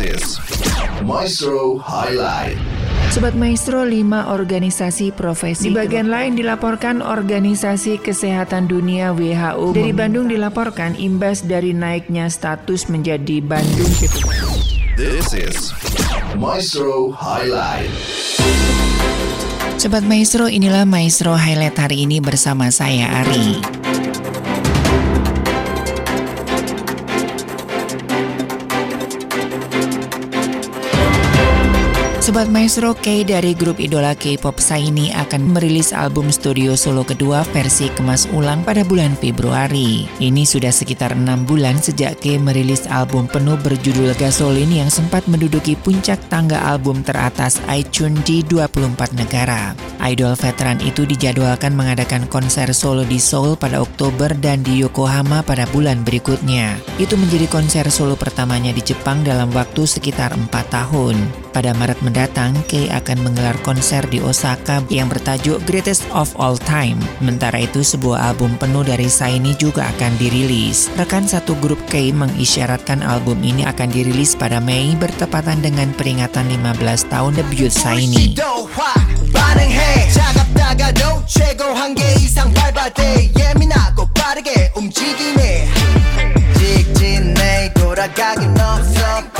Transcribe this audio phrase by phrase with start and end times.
[0.00, 0.40] This is
[1.04, 2.56] Maestro Highlight.
[3.12, 5.68] Sobat Maestro, lima organisasi profesi.
[5.68, 9.76] Di bagian lain dilaporkan Organisasi Kesehatan Dunia WHO.
[9.76, 13.92] Dari Bandung dilaporkan imbas dari naiknya status menjadi Bandung
[14.96, 15.76] This is
[16.32, 17.92] Maestro Highlight.
[19.76, 23.79] Sobat Maestro, inilah Maestro Highlight hari ini bersama saya Ari.
[32.20, 37.88] Sobat Maestro K dari grup idola K-pop Saini akan merilis album studio solo kedua versi
[37.96, 40.04] kemas ulang pada bulan Februari.
[40.20, 45.80] Ini sudah sekitar enam bulan sejak K merilis album penuh berjudul Gasoline yang sempat menduduki
[45.80, 49.72] puncak tangga album teratas iTunes di 24 negara.
[50.04, 55.64] Idol veteran itu dijadwalkan mengadakan konser solo di Seoul pada Oktober dan di Yokohama pada
[55.72, 56.76] bulan berikutnya.
[57.00, 61.16] Itu menjadi konser solo pertamanya di Jepang dalam waktu sekitar empat tahun.
[61.50, 66.96] Pada Maret mendatang, Kei akan menggelar konser di Osaka yang bertajuk Greatest of All Time.
[67.18, 70.86] Sementara itu, sebuah album penuh dari Saini juga akan dirilis.
[70.94, 77.10] Rekan satu grup Kei mengisyaratkan album ini akan dirilis pada Mei bertepatan dengan peringatan 15
[77.10, 78.38] tahun debut Saini.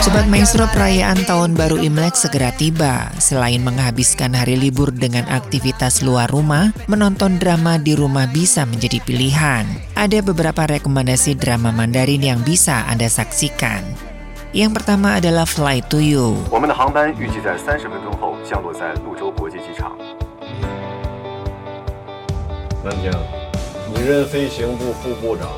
[0.09, 3.09] Sobat Maestro perayaan Tahun Baru Imlek segera tiba.
[3.21, 9.65] Selain menghabiskan hari libur dengan aktivitas luar rumah, menonton drama di rumah bisa menjadi pilihan.
[9.93, 13.81] Ada beberapa rekomendasi drama Mandarin yang bisa Anda saksikan.
[14.55, 16.39] Yang pertama adalah Fly to You.
[16.47, 19.91] 我们的航班预计在三十分钟后降落在潞州国际机场。
[22.85, 23.11] 南京，
[23.91, 25.49] 你任飞行部副部长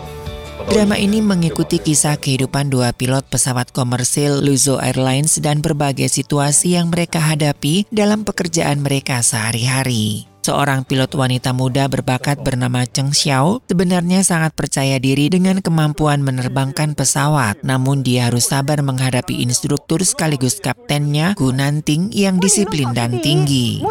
[0.72, 6.88] Drama ini mengikuti kisah kehidupan dua pilot pesawat komersil Luzo Airlines dan berbagai situasi yang
[6.88, 10.32] mereka hadapi dalam pekerjaan mereka sehari-hari.
[10.42, 16.98] Seorang pilot wanita muda berbakat bernama Cheng Xiao sebenarnya sangat percaya diri dengan kemampuan menerbangkan
[16.98, 23.86] pesawat, namun dia harus sabar menghadapi instruktur sekaligus kaptennya Gu Nanting yang disiplin dan tinggi.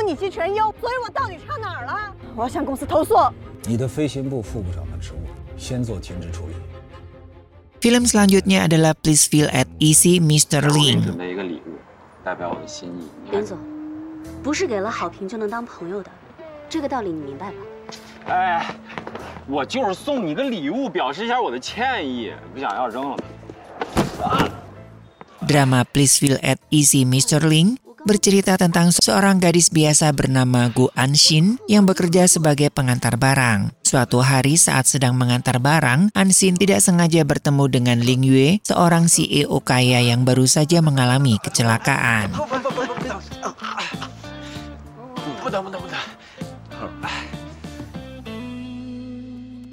[5.60, 6.54] 你的飞行部副部长的职务先做停职处理。
[7.80, 10.62] Film selanjutnya adalah Please Feel at Easy, Mr.
[10.66, 11.04] Ling.
[11.04, 11.78] 准备一个礼物，
[12.24, 13.08] 代表我的心意。
[13.30, 13.58] 林总，
[14.42, 16.10] 不是给了好评就能当朋友的，
[16.68, 17.56] 这个道理你明白吧？
[18.28, 18.74] 哎，
[19.46, 23.16] 我就是送你个礼物，表示一下我的歉意，不想要扔了。
[25.46, 27.38] Drama Please Feel at Easy, Mr.
[27.38, 33.74] Ling bercerita tentang seorang gadis biasa bernama Gu Anshin yang bekerja sebagai pengantar barang.
[33.82, 39.58] Suatu hari saat sedang mengantar barang, Anshin tidak sengaja bertemu dengan Ling Yue, seorang CEO
[39.58, 42.30] kaya yang baru saja mengalami kecelakaan.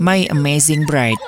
[0.01, 1.21] My Amazing Bride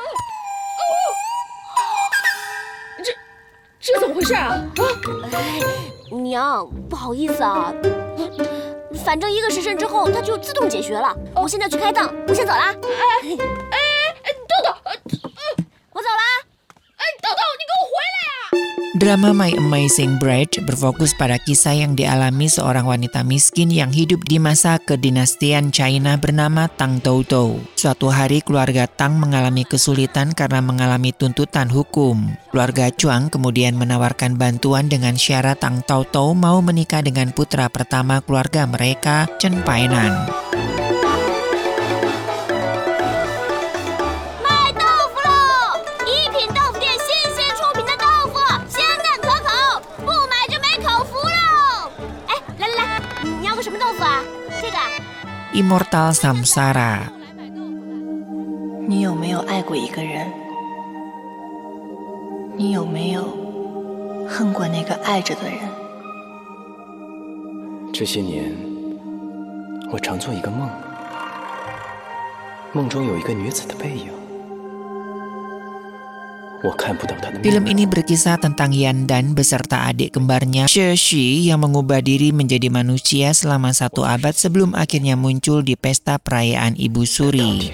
[3.85, 4.49] 这怎么回事啊？
[4.49, 5.98] 啊！
[6.18, 7.72] 娘，不好意思啊，
[9.04, 11.16] 反正一个时辰之后它就自动解决了。
[11.34, 12.60] 我现在去开档，我先走了。
[19.00, 24.76] ！Drama My Amazing Bride berfokus pada kisah yang dialami seorang wanita miskin yang hidup di masa
[24.76, 27.64] kedinastian China bernama Tang Toutou.
[27.80, 32.36] Suatu hari keluarga Tang mengalami kesulitan karena mengalami tuntutan hukum.
[32.52, 38.68] Keluarga Chuang kemudian menawarkan bantuan dengan syarat Tang Toutou mau menikah dengan putra pertama keluarga
[38.68, 40.12] mereka, Chen Painan.
[54.00, 54.78] 这个
[55.52, 57.00] Immortal Samsara。
[58.88, 60.26] 你有没有爱过一个人？
[62.56, 63.22] 你有没有
[64.26, 65.58] 恨过那个爱着的人？
[67.92, 68.50] 这些年，
[69.92, 70.70] 我常做一个梦，
[72.72, 74.08] 梦中有一个女子的背影。
[77.40, 84.04] Film ini berkisah tentang Yandan beserta adik kembarnya Sheshi yang mengubah diri menjadi manusia selama satu
[84.04, 87.72] abad sebelum akhirnya muncul di pesta perayaan Ibu Suri.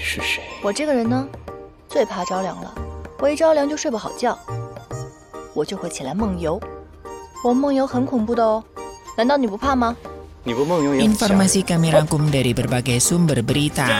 [11.02, 13.90] Informasi kami rangkum dari berbagai sumber berita.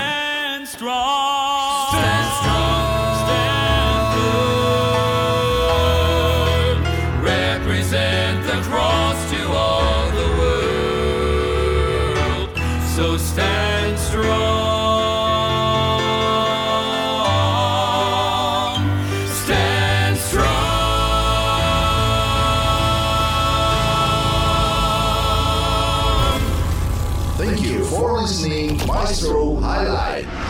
[12.97, 14.25] So stand strong.
[19.27, 20.47] Stand strong.
[27.37, 30.46] Thank you for listening Maestro Highlight.